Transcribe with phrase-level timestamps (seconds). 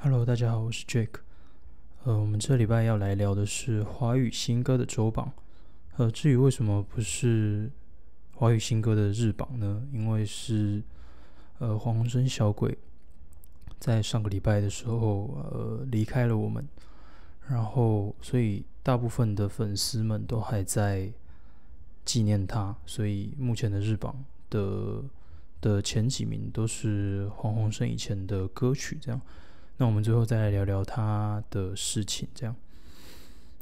[0.00, 1.18] Hello，大家好，我是 Jake。
[2.04, 5.32] 呃，我们这礼拜要来聊的是华语新歌的周榜。
[5.96, 7.68] 呃，至于为什么不是
[8.36, 9.82] 华语新歌的日榜呢？
[9.92, 10.80] 因为是
[11.58, 12.78] 呃黄鸿升小鬼
[13.80, 16.64] 在上个礼拜的时候呃离开了我们，
[17.48, 21.12] 然后所以大部分的粉丝们都还在
[22.04, 25.02] 纪念他，所以目前的日榜的
[25.60, 29.20] 的前几名都是黄鸿升以前的歌曲，这样。
[29.78, 32.54] 那我们最后再来聊聊他的事情，这样。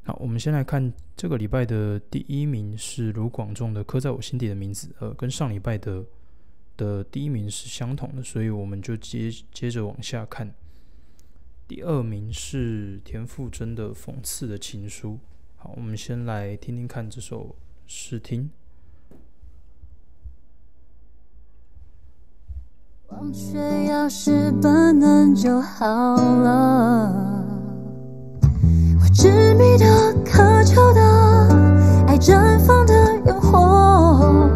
[0.04, 6.04] 好，我们先来看这个礼拜的第一名是卢广仲的《刻在我心底的名字》，呃，跟上礼拜的
[6.76, 10.54] 的第一名是相同的，所以我们就接接着往下看。
[11.68, 15.14] 第二名是田馥甄的《讽刺的情书》。
[15.56, 17.56] 好，我们先来听听看这首
[17.86, 18.48] 试听。
[23.18, 25.86] 忘却要是本能就好
[26.16, 27.10] 了，
[29.00, 29.86] 我执迷的、
[30.22, 31.00] 渴求的
[32.08, 32.92] 爱绽放的
[33.24, 34.50] 烟火，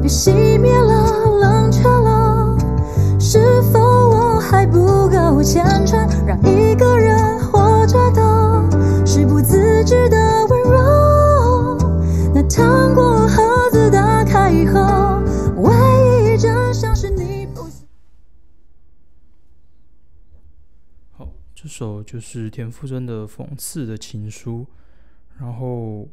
[0.00, 2.56] 被熄灭了、冷却了，
[3.20, 5.98] 是否我还不够虔诚？
[6.26, 8.24] 让一个人活着的
[9.04, 10.16] 是不自知的
[21.78, 24.66] 首就是田馥甄的《讽刺的情书》，
[25.38, 26.08] 然后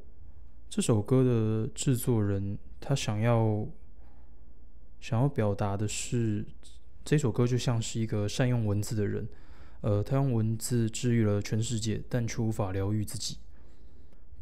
[0.70, 3.68] 这首歌的制作人他想要
[5.00, 6.46] 想要表达的是，
[7.04, 9.28] 这首歌就像是一个善用文字的人，
[9.82, 13.40] 呃，他用文字治愈了全世界，但却无法疗愈自己。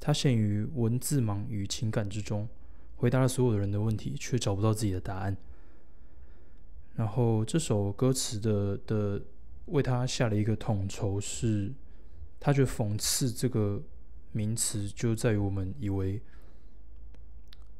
[0.01, 2.49] 他陷于文字盲与情感之中，
[2.97, 5.37] 回答了所有的人的问题，却找不到自己的答案。
[6.95, 9.21] 然后这首歌词的的
[9.67, 11.71] 为他下了一个统筹，是
[12.39, 13.81] 他觉得讽刺这个
[14.31, 16.21] 名词就在于我们以为，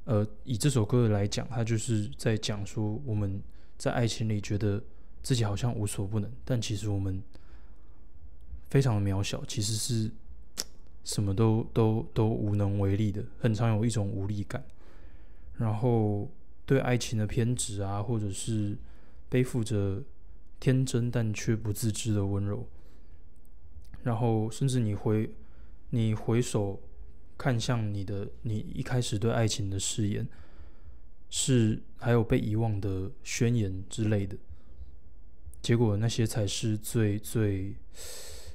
[0.05, 3.41] 呃，以这首歌来讲，他就是在讲说我们
[3.77, 4.81] 在爱情里觉得
[5.22, 7.22] 自己好像无所不能，但其实我们
[8.69, 10.09] 非常的渺小，其实是
[11.03, 14.63] 什么都都都无能为力的，很常有一种无力感，
[15.57, 16.31] 然后
[16.66, 18.77] 对爱情的偏执啊，或者是
[19.27, 20.01] 背负着
[20.63, 22.66] 天真但却不自知的温柔，
[24.01, 25.29] 然后甚至你回
[25.90, 26.81] 你回首
[27.38, 30.25] 看向你的你一开始对爱情的誓言，
[31.29, 34.38] 是还有被遗忘的宣言之类的，
[35.62, 37.75] 结果那些才是最最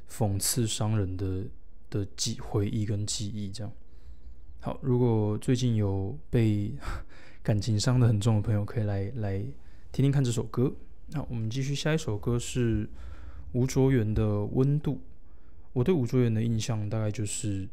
[0.09, 1.45] 讽刺伤人的
[1.91, 3.51] 的记回忆跟记忆。
[3.51, 3.71] 这样，
[4.61, 6.73] 好，如果最近有被
[7.45, 9.39] 感情伤的很重的朋友，可以来来
[9.93, 10.75] 听听看这首歌。
[11.11, 12.89] 那我们继续，下一首歌是
[13.53, 14.93] 吴卓源的《温度》。
[15.73, 17.67] 我对吴卓源的印象大概就是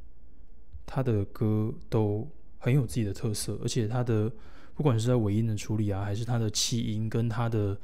[0.85, 2.27] 他的歌都
[2.59, 4.31] 很有自己的特色，而且他的
[4.73, 7.77] 不管是在尾音的处理啊，还是他的气音跟他的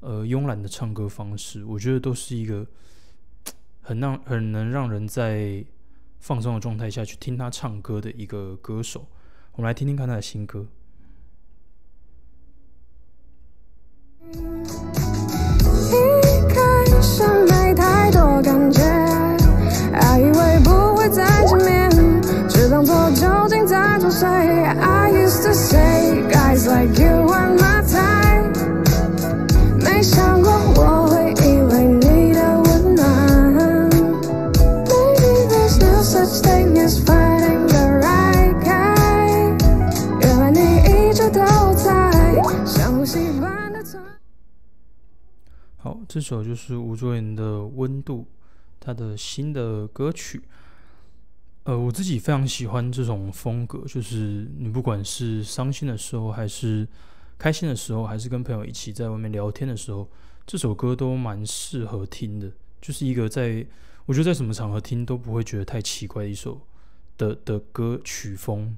[0.00, 2.66] 呃慵懒的唱歌方式，我觉得都是一个
[3.82, 5.64] 很让很能让人在
[6.18, 9.06] 放松的状态下去听他唱歌的一个歌手。
[9.52, 10.66] 我们来听听看他的新歌。
[46.14, 48.20] 这首就是吴卓源的《温度》，
[48.78, 50.40] 他的新的歌曲。
[51.64, 56.86] 呃，我自己非常喜欢这种风格，就是你不管是伤心的时候，还是
[57.36, 60.08] 开心的时候，还是跟朋友一起在外面聊天的时候，
[60.46, 62.48] 这首歌都蛮适合听的。
[62.80, 63.66] 就是一个在
[64.06, 66.60] 我觉得在什么场合听都不会觉得太奇怪的一首
[67.18, 68.76] 的的歌曲风，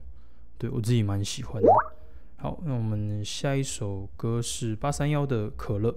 [0.57, 1.69] 对我自己蛮喜欢的。
[2.39, 5.91] 好，那我们下一首歌是八三幺的《可乐》。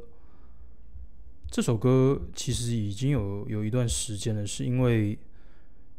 [1.51, 5.17] 这首歌其实已经有有一段时间了，是因为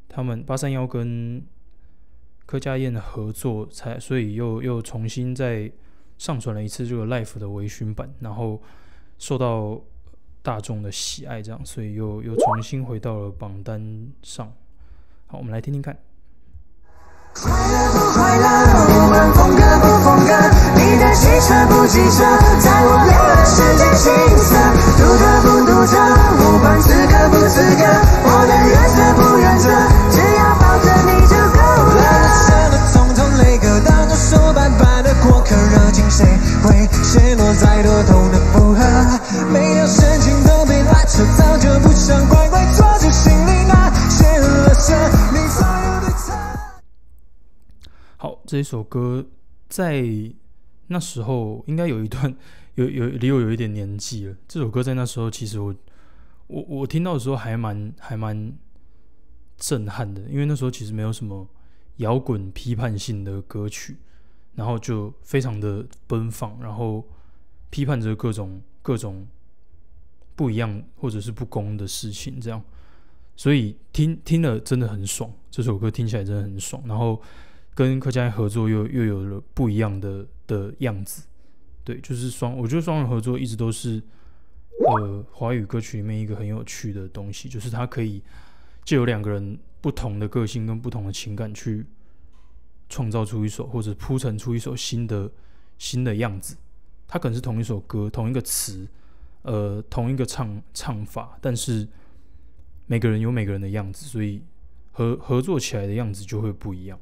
[0.08, 1.43] 他们八三幺跟
[2.47, 5.70] 柯佳燕合作才，所以又又重新再
[6.19, 8.62] 上传了一次这个 Life 的微醺版，然后
[9.19, 9.81] 受到
[10.41, 14.52] 大众的喜爱，这样，所以又又重新回到了榜单上。
[15.26, 15.99] 好，我们来听听看。
[17.35, 18.44] 快乐不快乐？
[18.87, 20.31] 我们风格不风格？
[20.79, 22.23] 你的汽车不汽车？
[37.90, 38.81] 落再多都能附和。
[39.52, 44.94] 每条深情都被拉扯，早就不想乖乖抓住心里那些垃圾。
[45.32, 46.32] 你所有对策。
[48.16, 49.26] 好，这一首歌
[49.69, 50.04] 在
[50.87, 52.32] 那时候应该有一段
[52.76, 54.37] 有有离我有一点年纪了。
[54.46, 55.75] 这首歌在那时候其实我
[56.46, 58.52] 我我听到的时候还蛮还蛮
[59.56, 61.44] 震撼的，因为那时候其实没有什么
[61.96, 63.96] 摇滚批判性的歌曲，
[64.54, 67.04] 然后就非常的奔放，然后
[67.70, 69.26] 批判着各种各种
[70.37, 72.62] 不一样或者是不公的事情，这样，
[73.34, 75.32] 所以听听了真的很爽。
[75.50, 77.22] 这首歌听起来真的很爽，然后。
[77.72, 81.22] 跟柯佳合作又又有了不一样的的样子，
[81.82, 84.02] 对，就是双，我觉得双人合作一直都是
[84.87, 88.23] 呃华语歌曲里面一个很有趣的东西，就是它可以
[88.84, 91.87] 借由两个人不同的个性跟不同的情感去
[92.90, 95.31] 创造出一首或者铺陈出一首新的
[95.78, 96.56] 新的样子。
[97.12, 98.86] 它可能是同一首歌、同一个词、
[99.42, 101.88] 呃同一个唱唱法，但是
[102.86, 104.44] 每个人有每个人的样子，所以
[104.92, 106.96] 合合作起来的样子就会不一样。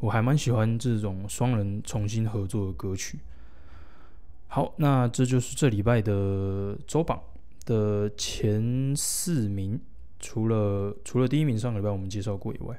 [0.00, 3.20] 我还蛮喜欢这种双人重新合作的歌曲。
[4.48, 7.18] 好，那这就是这礼拜的周榜
[7.64, 9.80] 的前四名，
[10.20, 12.78] 除了除了第一名上个礼拜我们介绍过以外，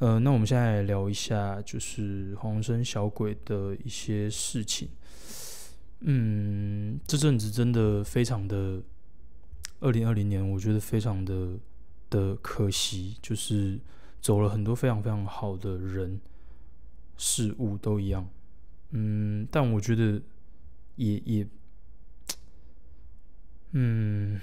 [0.00, 4.90] 呃，那我们现在来聊一下就是黄生小鬼的一些事情。
[6.00, 8.82] 嗯，这阵子真的非常的，
[9.80, 11.58] 二零二零年我觉得非常的
[12.08, 13.78] 的可惜，就是
[14.20, 16.20] 走了很多非常非常好的人。
[17.22, 18.26] 事物都一样，
[18.92, 20.22] 嗯，但我觉得
[20.96, 21.46] 也也，
[23.72, 24.40] 嗯，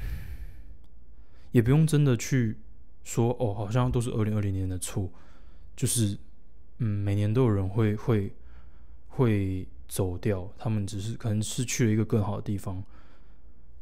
[1.52, 2.56] 也不用真的去
[3.04, 5.10] 说哦，好像都是二零二零年的错，
[5.76, 6.20] 就是
[6.78, 8.32] 嗯，每年都有人会会
[9.08, 12.84] 会走掉，他们只是可能是去了一个更好的地方，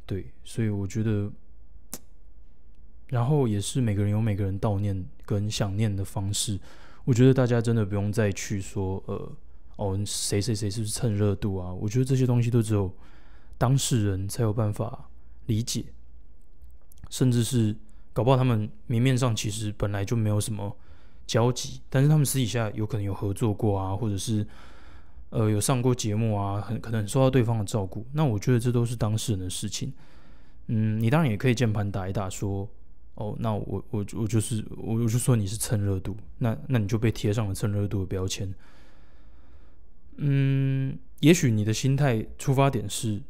[0.05, 1.31] 对，所以我觉得，
[3.07, 6.59] 然后也是每个人有每个人悼念跟想念的方式。
[7.03, 9.31] 我觉得大家真的不用再去说，呃，
[9.75, 11.73] 哦，谁谁谁是不是蹭热度啊？
[11.73, 12.91] 我觉得这些东西都只有
[13.57, 15.09] 当事人才有办法
[15.45, 15.85] 理解，
[17.09, 17.75] 甚至是
[18.11, 20.75] 搞不好他们明面上其实本来就没有什么
[21.27, 24.45] 交集，但是他们私底下有可能有合作过啊，或者是
[25.35, 28.05] 呃有上过节目啊，很可能受到对方的照顾。
[28.13, 29.91] 那我觉得这都是当事人的事情。
[30.67, 32.69] 嗯，你当然也可以键盘打一打说。
[33.15, 38.53] 哦，那我我我就是我我就说你是蹭热度，那那你就被贴上了蹭热度的标签。
[40.17, 43.21] 嗯，也许你的心态出发点是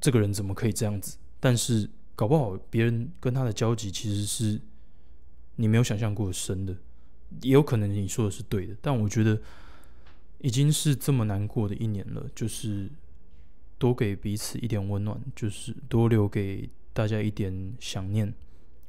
[0.00, 4.60] 这个人怎么可以这样子，但是搞不好别人跟他的交集其实是
[5.54, 6.74] 你没有想象过深的，
[7.42, 9.40] 也有可能你说的是对的，但我觉得
[10.40, 12.90] 已经是这么难过的一年了，就是
[13.78, 18.32] 多给彼此一点温暖，就是多留给大家一点想念。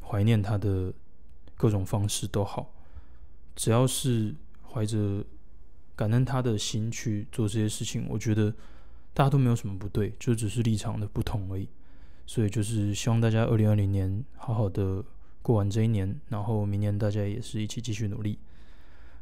[0.03, 0.93] 怀念他的
[1.55, 2.73] 各种方式都好，
[3.55, 4.35] 只要是
[4.69, 5.23] 怀着
[5.95, 8.53] 感恩他的心去做这些事情，我觉得
[9.13, 11.69] 大家都没有什么不对，就只是立场的不同而已。
[12.25, 15.03] 所以就是希望大家二零二零年好好的
[15.41, 18.37] 过完这一年，然后明年大家也是一起继续努力。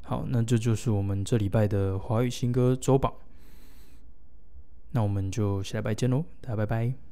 [0.09, 3.13] 好，那这就是我们这礼拜的华语新歌周榜，
[4.89, 7.08] 那我们就下礼拜见喽，大家拜拜。